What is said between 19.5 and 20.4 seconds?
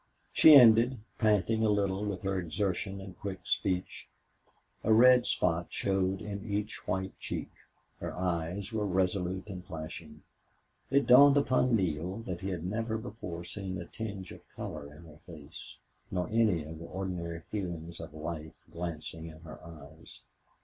eyes.